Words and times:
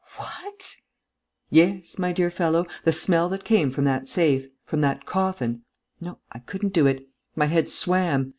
"What?" 0.15 0.77
"Yes, 1.51 1.99
my 1.99 2.11
dear 2.11 2.31
fellow, 2.31 2.65
the 2.85 2.91
smell 2.91 3.29
that 3.29 3.43
came 3.43 3.69
from 3.69 3.83
that 3.85 4.07
safe... 4.07 4.47
from 4.63 4.81
that 4.81 5.05
coffin.... 5.05 5.61
No, 5.99 6.17
I 6.31 6.39
couldn't 6.39 6.73
do 6.73 6.87
it... 6.87 7.07
my 7.35 7.45
head 7.45 7.69
swam.... 7.69 8.29